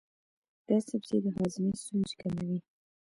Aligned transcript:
دا 0.67 0.77
سبزی 0.87 1.17
د 1.25 1.27
هاضمې 1.37 1.73
ستونزې 1.81 2.15
کموي. 2.21 2.59